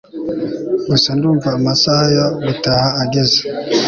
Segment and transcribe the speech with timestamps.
[0.89, 3.39] gusa ndumva amasaha yo gutaha ageze